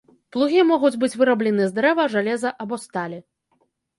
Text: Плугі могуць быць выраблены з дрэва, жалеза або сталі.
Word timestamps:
Плугі 0.35 0.61
могуць 0.69 0.97
быць 1.03 1.17
выраблены 1.19 1.67
з 1.71 1.75
дрэва, 1.77 2.07
жалеза 2.15 2.49
або 2.65 2.75
сталі. 2.87 3.21